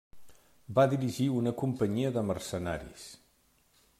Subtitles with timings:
[0.79, 3.07] Va dirigir una companyia de mercenaris.